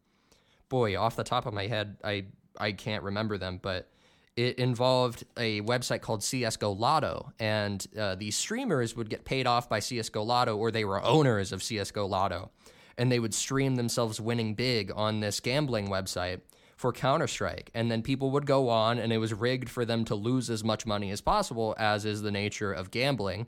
boy, 0.67 1.00
off 1.00 1.15
the 1.15 1.24
top 1.24 1.46
of 1.46 1.53
my 1.53 1.67
head, 1.67 1.96
I 2.03 2.25
I 2.58 2.74
can't 2.74 3.01
remember 3.01 3.38
them, 3.38 3.58
but 3.62 3.89
it 4.36 4.60
involved 4.60 5.24
a 5.38 5.62
website 5.62 6.01
called 6.01 6.22
CS:GO 6.22 6.74
Lotto, 6.74 7.31
and 7.39 7.88
uh, 7.98 8.15
these 8.15 8.36
streamers 8.36 8.98
would 8.98 9.10
get 9.10 9.24
paid 9.24 9.48
off 9.48 9.69
by 9.69 9.79
CS:GO 9.79 10.22
Lotto, 10.22 10.58
or 10.58 10.69
they 10.69 10.84
were 10.84 11.01
owners 11.01 11.53
of 11.53 11.63
CS:GO 11.63 12.05
Lotto, 12.08 12.51
and 12.98 13.10
they 13.10 13.22
would 13.22 13.34
stream 13.34 13.77
themselves 13.77 14.19
winning 14.19 14.53
big 14.53 14.91
on 14.93 15.22
this 15.22 15.39
gambling 15.39 15.88
website 15.88 16.41
for 16.80 16.94
Counter 16.94 17.28
Strike. 17.28 17.72
And 17.74 17.92
then 17.92 18.02
people 18.02 18.32
would 18.32 18.46
go 18.46 18.70
on, 18.70 19.00
and 19.00 19.12
it 19.12 19.18
was 19.18 19.34
rigged 19.34 19.70
for 19.70 19.84
them 19.84 20.06
to 20.06 20.16
lose 20.16 20.50
as 20.50 20.64
much 20.64 20.86
money 20.86 21.12
as 21.12 21.20
possible, 21.20 21.76
as 21.78 22.06
is 22.06 22.22
the 22.22 22.32
nature 22.32 22.72
of 22.72 22.90
gambling. 22.90 23.48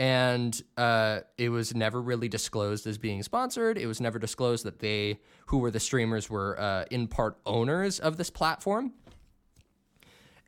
And 0.00 0.60
uh, 0.76 1.20
it 1.38 1.50
was 1.50 1.72
never 1.72 2.02
really 2.02 2.28
disclosed 2.28 2.88
as 2.88 2.98
being 2.98 3.22
sponsored. 3.22 3.78
It 3.78 3.86
was 3.86 4.00
never 4.00 4.18
disclosed 4.18 4.64
that 4.64 4.80
they, 4.80 5.20
who 5.46 5.58
were 5.58 5.70
the 5.70 5.78
streamers, 5.78 6.28
were 6.28 6.58
uh, 6.60 6.86
in 6.90 7.06
part 7.06 7.38
owners 7.46 8.00
of 8.00 8.16
this 8.16 8.28
platform. 8.28 8.92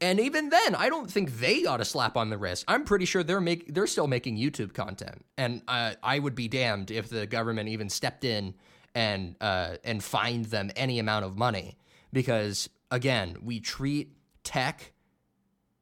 And 0.01 0.19
even 0.19 0.49
then, 0.49 0.75
I 0.75 0.89
don't 0.89 1.09
think 1.09 1.39
they 1.39 1.63
got 1.63 1.81
a 1.81 1.85
slap 1.85 2.17
on 2.17 2.31
the 2.31 2.39
wrist. 2.39 2.65
I'm 2.67 2.83
pretty 2.83 3.05
sure 3.05 3.23
they're 3.23 3.41
make 3.41 3.73
they're 3.73 3.87
still 3.87 4.09
making 4.09 4.37
YouTube 4.37 4.75
content, 4.75 5.25
and 5.39 5.63
uh, 5.69 5.95
I 6.03 6.19
would 6.19 6.35
be 6.35 6.49
damned 6.49 6.91
if 6.91 7.09
the 7.09 7.27
government 7.27 7.71
even 7.71 7.89
stepped 7.89 8.25
in 8.25 8.53
and 8.95 9.37
uh, 9.41 9.77
and 9.85 10.05
fined 10.05 10.47
them 10.47 10.71
any 10.77 10.99
amount 10.99 11.25
of 11.25 11.39
money 11.39 11.79
because 12.17 12.71
again, 12.91 13.37
we 13.43 13.61
treat 13.61 14.17
tech 14.43 14.95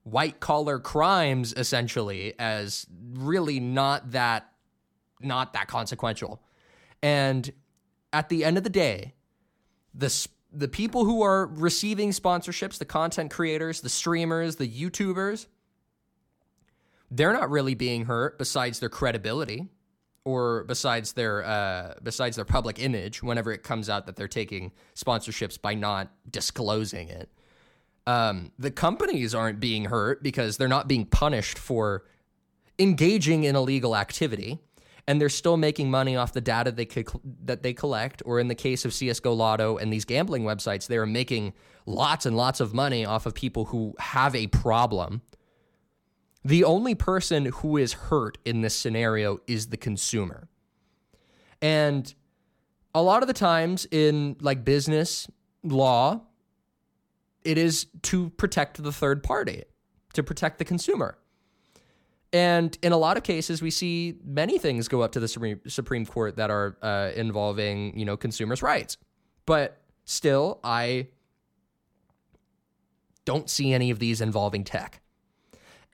white 0.03 0.41
collar 0.41 0.81
crimes 0.81 1.55
essentially 1.57 2.35
as 2.41 2.89
really 3.13 3.61
not 3.61 4.11
that 4.11 4.51
not 5.21 5.53
that 5.53 5.69
consequential. 5.69 6.43
And 7.05 7.53
at 8.13 8.31
the 8.31 8.45
end 8.45 8.59
of 8.59 8.65
the 8.65 8.69
day, 8.69 9.15
the 9.95 10.27
the 10.53 10.67
people 10.67 11.05
who 11.05 11.23
are 11.23 11.47
receiving 11.47 12.11
sponsorships, 12.11 12.79
the 12.79 12.85
content 12.85 13.31
creators, 13.31 13.81
the 13.81 13.89
streamers, 13.89 14.57
the 14.57 14.69
YouTubers, 14.69 15.47
they're 17.13 17.33
not 17.33 17.49
really 17.49 17.77
being 17.77 18.07
hurt 18.07 18.39
besides 18.39 18.81
their 18.81 18.89
credibility 18.89 19.69
or 20.25 20.65
besides 20.65 21.13
their 21.13 21.45
uh, 21.45 21.95
besides 22.03 22.37
their 22.37 22.45
public 22.45 22.79
image 22.79 23.23
whenever 23.23 23.53
it 23.53 23.63
comes 23.63 23.91
out 23.91 24.07
that 24.07 24.17
they're 24.17 24.29
taking 24.29 24.73
sponsorships 24.95 25.61
by 25.61 25.75
not 25.75 26.11
disclosing 26.31 27.09
it. 27.09 27.31
Um, 28.07 28.53
the 28.59 28.71
companies 28.71 29.35
aren't 29.35 29.61
being 29.61 29.87
hurt 29.87 30.23
because 30.23 30.57
they're 30.57 30.69
not 30.69 30.89
being 30.89 31.07
punished 31.07 31.59
for 31.59 32.05
engaging 32.79 33.45
in 33.45 33.57
illegal 33.57 33.97
activity, 33.97 34.59
and 35.07 35.21
they're 35.21 35.29
still 35.29 35.57
making 35.57 35.91
money 35.91 36.17
off 36.17 36.33
the 36.33 36.41
data 36.41 36.71
they 36.73 36.85
could, 36.85 37.09
that 37.45 37.63
they 37.63 37.73
collect. 37.73 38.23
Or 38.25 38.41
in 38.41 38.49
the 38.49 38.55
case 38.55 38.85
of 38.85 38.93
CS:GO 38.93 39.33
Lotto 39.33 39.77
and 39.77 39.93
these 39.93 40.05
gambling 40.05 40.45
websites, 40.45 40.87
they 40.87 40.97
are 40.97 41.07
making 41.07 41.53
lots 41.87 42.25
and 42.27 42.37
lots 42.37 42.61
of 42.61 42.73
money 42.73 43.05
off 43.05 43.27
of 43.27 43.35
people 43.35 43.67
who 43.67 43.95
have 43.99 44.35
a 44.35 44.47
problem 44.49 45.23
the 46.45 46.65
only 46.65 46.95
person 46.95 47.47
who 47.47 47.77
is 47.77 47.95
hurt 47.95 48.39
in 48.45 48.61
this 48.61 48.77
scenario 48.77 49.41
is 49.47 49.69
the 49.69 49.77
consumer. 49.77 50.49
And 51.63 52.13
a 52.95 53.03
lot 53.03 53.23
of 53.23 53.29
the 53.29 53.35
times 53.35 53.87
in 53.91 54.37
like 54.41 54.65
business 54.65 55.29
law, 55.63 56.21
it 57.45 57.57
is 57.57 57.87
to 58.03 58.31
protect 58.31 58.83
the 58.83 58.93
third 58.93 59.23
party, 59.23 59.65
to 60.13 60.23
protect 60.23 60.59
the 60.59 60.65
consumer. 60.65 61.17
And 62.33 62.77
in 62.83 62.93
a 62.93 62.97
lot 62.97 63.17
of 63.17 63.23
cases, 63.23 63.63
we 63.63 63.71
see 63.71 64.19
many 64.25 64.59
things 64.59 64.89
go 64.89 65.03
up 65.03 65.13
to 65.13 65.21
the 65.21 65.29
Supreme, 65.29 66.05
Court 66.05 66.37
that 66.37 66.51
are 66.51 66.77
uh, 66.83 67.13
involving, 67.15 67.97
you 67.97 68.05
know, 68.05 68.17
consumers' 68.17 68.61
rights. 68.61 68.97
But 69.47 69.81
still, 70.05 70.59
I 70.65 71.09
don't 73.25 73.49
see 73.49 73.73
any 73.73 73.91
of 73.91 73.99
these 74.01 74.21
involving 74.21 74.65
tech. 74.65 75.01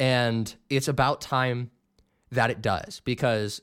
And 0.01 0.53
it's 0.71 0.89
about 0.89 1.21
time 1.21 1.71
that 2.33 2.51
it 2.51 2.63
does 2.63 3.01
because, 3.05 3.61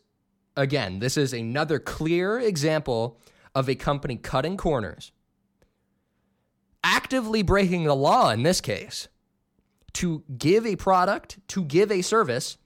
again, 0.55 0.99
this 0.99 1.17
is 1.17 1.33
another 1.33 1.79
clear 1.79 2.39
example 2.39 3.19
of 3.55 3.67
a 3.67 3.73
company 3.75 4.17
cutting 4.17 4.55
corners, 4.55 5.11
actively 6.83 7.41
breaking 7.41 7.85
the 7.85 7.95
law 7.95 8.29
in 8.29 8.43
this 8.43 8.61
case, 8.61 9.07
to 9.93 10.23
give 10.37 10.63
a 10.63 10.75
product, 10.75 11.39
to 11.47 11.65
give 11.65 11.91
a 11.91 12.03
service, 12.03 12.57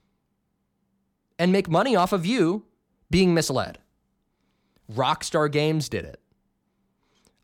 and 1.39 1.53
make 1.53 1.69
money 1.69 1.95
off 1.95 2.11
of 2.11 2.25
you 2.25 2.65
being 3.09 3.33
misled. 3.33 3.79
Rockstar 4.91 5.49
Games 5.49 5.87
did 5.87 6.03
it. 6.03 6.19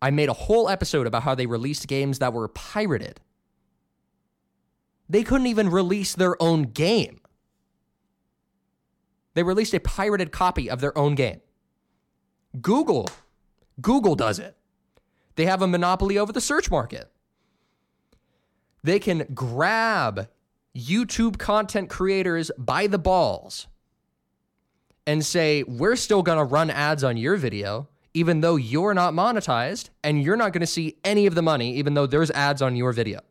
I 0.02 0.12
made 0.12 0.28
a 0.28 0.34
whole 0.34 0.68
episode 0.68 1.08
about 1.08 1.24
how 1.24 1.36
they 1.36 1.46
released 1.46 1.88
games 1.88 2.20
that 2.20 2.34
were 2.34 2.50
pirated 2.50 3.22
They 5.10 5.24
couldn't 5.24 5.48
even 5.48 5.70
release 5.70 6.14
their 6.14 6.42
own 6.42 6.64
game. 6.64 7.22
They 9.34 9.44
released 9.44 9.74
a 9.74 9.80
pirated 9.80 10.32
copy 10.32 10.70
of 10.70 10.82
their 10.82 10.98
own 10.98 11.16
game. 11.16 11.42
Google, 12.60 13.08
Google 13.80 14.16
does 14.16 14.40
it. 14.40 14.58
They 15.36 15.46
have 15.46 15.62
a 15.62 15.68
monopoly 15.68 16.18
over 16.18 16.34
the 16.34 16.42
search 16.42 16.72
market. 16.72 17.12
They 18.84 19.00
can 19.00 19.28
grab 19.34 20.30
YouTube 20.76 21.38
content 21.38 21.90
creators 21.90 22.52
by 22.58 22.88
the 22.88 22.98
balls 22.98 23.68
and 25.06 25.26
say, 25.26 25.64
we're 25.64 25.96
still 25.96 26.24
going 26.24 26.38
to 26.38 26.44
run 26.44 26.70
ads 26.70 27.04
on 27.04 27.18
your 27.18 27.38
video, 27.38 27.88
even 28.14 28.42
though 28.42 28.56
you're 28.56 28.94
not 28.94 29.14
monetized 29.14 29.90
and 30.04 30.22
you're 30.22 30.36
not 30.36 30.52
going 30.52 30.62
to 30.62 30.68
see 30.68 30.98
any 31.04 31.28
of 31.28 31.36
the 31.36 31.42
money, 31.42 31.76
even 31.76 31.94
though 31.94 32.08
there's 32.08 32.32
ads 32.32 32.62
on 32.62 32.76
your 32.76 32.92
video. 32.92 33.22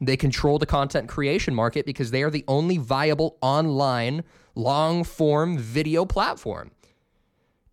They 0.00 0.16
control 0.16 0.58
the 0.58 0.66
content 0.66 1.08
creation 1.08 1.54
market 1.54 1.86
because 1.86 2.10
they 2.10 2.22
are 2.22 2.30
the 2.30 2.44
only 2.48 2.78
viable 2.78 3.38
online 3.40 4.24
long 4.54 5.04
form 5.04 5.58
video 5.58 6.04
platform. 6.04 6.70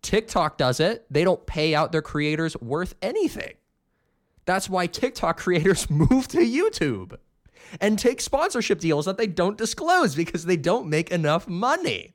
TikTok 0.02 0.58
does 0.58 0.80
it. 0.80 1.06
They 1.10 1.24
don't 1.24 1.46
pay 1.46 1.74
out 1.74 1.92
their 1.92 2.02
creators 2.02 2.56
worth 2.60 2.94
anything. 3.02 3.54
That's 4.44 4.68
why 4.68 4.86
TikTok 4.86 5.36
creators 5.38 5.88
move 5.90 6.28
to 6.28 6.38
YouTube 6.38 7.16
and 7.80 7.98
take 7.98 8.20
sponsorship 8.20 8.80
deals 8.80 9.06
that 9.06 9.16
they 9.16 9.26
don't 9.26 9.56
disclose 9.56 10.14
because 10.14 10.44
they 10.44 10.56
don't 10.56 10.88
make 10.88 11.10
enough 11.10 11.48
money. 11.48 12.14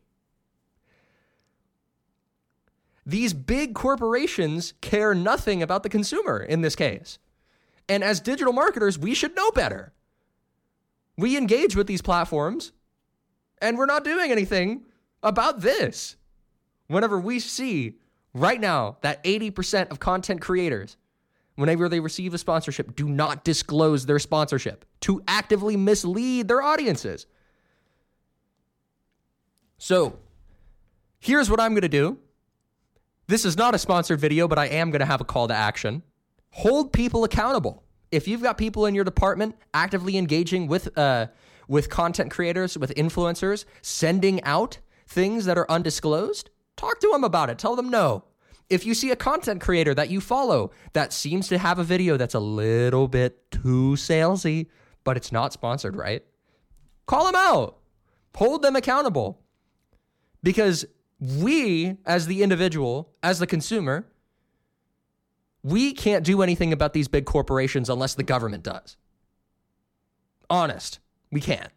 These 3.06 3.34
big 3.34 3.74
corporations 3.74 4.74
care 4.82 5.16
nothing 5.16 5.64
about 5.64 5.84
the 5.84 5.90
consumer 5.90 6.40
in 6.40 6.62
this 6.62 6.76
case. 6.76 7.20
And 7.88 8.04
as 8.04 8.20
digital 8.20 8.52
marketers, 8.52 9.00
we 9.00 9.14
should 9.14 9.34
know 9.34 9.50
better. 9.52 9.94
We 11.18 11.38
engage 11.38 11.76
with 11.76 11.88
these 11.88 12.02
platforms 12.02 12.72
and 13.62 13.78
we're 13.78 13.86
not 13.86 14.04
doing 14.04 14.32
anything 14.32 14.84
about 15.24 15.62
this. 15.62 16.16
Whenever 16.88 17.20
we 17.20 17.40
see 17.40 17.96
right 18.34 18.60
now 18.60 18.98
that 19.02 19.24
80% 19.24 19.90
of 19.92 20.00
content 20.00 20.42
creators, 20.42 20.96
whenever 21.56 21.90
they 21.90 22.00
receive 22.00 22.34
a 22.34 22.38
sponsorship, 22.38 22.96
do 22.96 23.10
not 23.10 23.44
disclose 23.44 24.06
their 24.06 24.20
sponsorship 24.20 24.86
to 25.02 25.22
actively 25.28 25.76
mislead 25.76 26.48
their 26.48 26.62
audiences. 26.62 27.26
So, 29.80 30.18
here's 31.20 31.50
what 31.50 31.60
I'm 31.60 31.72
going 31.72 31.82
to 31.82 31.90
do 31.90 32.18
this 33.28 33.44
is 33.44 33.58
not 33.58 33.76
a 33.76 33.78
sponsored 33.78 34.20
video, 34.20 34.48
but 34.48 34.58
I 34.58 34.68
am 34.68 34.90
going 34.90 35.02
to 35.02 35.06
have 35.06 35.22
a 35.22 35.26
call 35.26 35.50
to 35.50 35.54
action. 35.54 36.02
Hold 36.52 36.94
people 36.94 37.24
accountable. 37.24 37.84
If 38.12 38.28
you've 38.28 38.42
got 38.42 38.58
people 38.58 38.86
in 38.86 38.96
your 38.96 39.04
department 39.04 39.56
actively 39.74 40.18
engaging 40.18 40.68
with 40.68 40.98
uh, 40.98 41.28
with 41.68 41.90
content 41.90 42.32
creators, 42.32 42.78
with 42.78 42.94
influencers, 42.96 43.66
sending 43.82 44.42
out 44.44 44.80
things 45.08 45.46
that 45.46 45.58
are 45.58 45.70
undisclosed, 45.70 46.50
talk 46.78 47.00
to 47.00 47.10
them 47.12 47.24
about 47.24 47.50
it. 47.50 47.58
Tell 47.58 47.76
them 47.76 47.90
no. 47.90 48.24
If 48.70 48.86
you 48.86 48.94
see 48.94 49.12
a 49.12 49.16
content 49.16 49.62
creator 49.62 49.94
that 49.94 50.10
you 50.10 50.20
follow 50.20 50.72
that 50.94 51.14
seems 51.14 51.48
to 51.50 51.58
have 51.58 51.80
a 51.80 51.84
video 51.84 52.18
that's 52.18 52.34
a 52.34 52.40
little 52.40 53.08
bit 53.08 53.50
too 53.52 53.94
salesy, 53.96 54.68
but 55.04 55.18
it's 55.18 55.32
not 55.32 55.54
sponsored, 55.54 55.96
right? 55.96 56.24
Call 57.06 57.26
them 57.26 57.36
out. 57.36 57.78
Hold 58.36 58.62
them 58.62 58.76
accountable. 58.76 59.42
Because 60.44 60.86
we, 61.20 61.98
as 62.06 62.28
the 62.28 62.44
individual, 62.44 63.16
as 63.24 63.40
the 63.40 63.48
consumer, 63.48 64.06
we 65.64 65.94
can't 65.94 66.24
do 66.24 66.42
anything 66.42 66.72
about 66.72 66.94
these 66.94 67.08
big 67.08 67.26
corporations 67.26 67.90
unless 67.90 68.16
the 68.16 68.24
government 68.24 68.64
does. 68.64 68.98
Honest, 70.50 71.00
we 71.32 71.42
can't. 71.42 71.72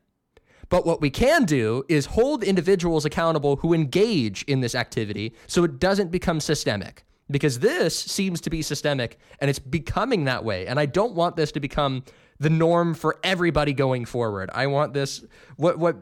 But 0.68 0.86
what 0.86 1.00
we 1.00 1.10
can 1.10 1.44
do 1.44 1.84
is 1.88 2.06
hold 2.06 2.44
individuals 2.44 3.04
accountable 3.04 3.56
who 3.56 3.74
engage 3.74 4.44
in 4.44 4.60
this 4.60 4.74
activity 4.74 5.34
so 5.48 5.64
it 5.64 5.80
doesn't 5.80 6.10
become 6.10 6.40
systemic. 6.40 7.04
Because 7.28 7.60
this 7.60 7.96
seems 7.96 8.40
to 8.42 8.50
be 8.50 8.62
systemic 8.62 9.18
and 9.40 9.48
it's 9.48 9.58
becoming 9.58 10.24
that 10.24 10.44
way. 10.44 10.66
And 10.66 10.80
I 10.80 10.86
don't 10.86 11.14
want 11.14 11.36
this 11.36 11.52
to 11.52 11.60
become 11.60 12.04
the 12.40 12.50
norm 12.50 12.94
for 12.94 13.18
everybody 13.22 13.72
going 13.72 14.04
forward. 14.04 14.50
I 14.52 14.66
want 14.66 14.94
this, 14.94 15.24
what, 15.56 15.78
what 15.78 15.96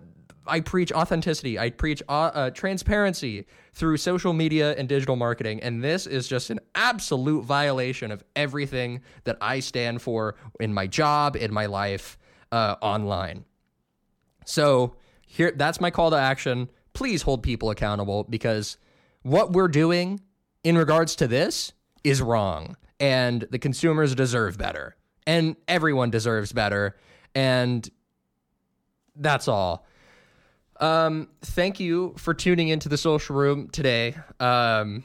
I 0.48 0.61
preach 0.61 0.92
authenticity. 0.92 1.58
I 1.58 1.70
preach 1.70 2.02
uh, 2.08 2.12
uh, 2.12 2.50
transparency 2.50 3.46
through 3.72 3.98
social 3.98 4.32
media 4.32 4.74
and 4.76 4.88
digital 4.88 5.16
marketing. 5.16 5.61
And 5.62 5.82
this 5.82 6.06
is 6.06 6.26
just 6.26 6.50
an 6.50 6.61
absolute 6.74 7.44
violation 7.44 8.11
of 8.11 8.24
everything 8.34 9.02
that 9.24 9.37
I 9.40 9.61
stand 9.61 10.02
for 10.02 10.37
in 10.61 10.74
my 10.74 10.87
job, 10.87 11.37
in 11.37 11.52
my 11.52 11.66
life, 11.66 12.18
uh, 12.50 12.76
online. 12.80 13.44
So 14.44 14.96
here, 15.26 15.52
that's 15.54 15.80
my 15.80 15.90
call 15.90 16.11
to 16.11 16.16
action. 16.16 16.70
Please 16.94 17.22
hold 17.22 17.42
people 17.42 17.70
accountable 17.70 18.24
because 18.24 18.78
what 19.22 19.52
we're 19.52 19.68
doing 19.68 20.20
in 20.64 20.76
regards 20.76 21.14
to 21.16 21.28
this 21.28 21.72
is 22.02 22.22
wrong, 22.22 22.76
and 22.98 23.46
the 23.50 23.58
consumers 23.58 24.14
deserve 24.14 24.56
better, 24.58 24.96
and 25.26 25.56
everyone 25.68 26.11
deserves 26.11 26.52
better, 26.52 26.96
and 27.34 27.88
that's 29.14 29.48
all. 29.48 29.87
Um, 30.80 31.28
thank 31.42 31.80
you 31.80 32.14
for 32.16 32.34
tuning 32.34 32.68
into 32.68 32.88
the 32.88 32.96
social 32.96 33.36
room 33.36 33.68
today. 33.68 34.14
Um, 34.38 35.04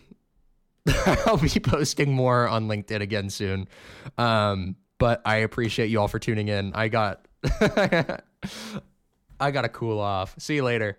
I'll 1.25 1.37
be 1.37 1.49
posting 1.59 2.13
more 2.13 2.47
on 2.47 2.67
LinkedIn 2.67 3.01
again 3.01 3.29
soon. 3.29 3.67
Um, 4.17 4.75
but 4.99 5.21
I 5.25 5.37
appreciate 5.37 5.89
you 5.89 5.99
all 5.99 6.07
for 6.07 6.19
tuning 6.19 6.47
in. 6.47 6.73
I 6.73 6.87
got 6.87 7.27
I 9.39 9.51
got 9.51 9.63
to 9.63 9.69
cool 9.69 9.99
off. 9.99 10.35
See 10.37 10.55
you 10.55 10.63
later. 10.63 10.97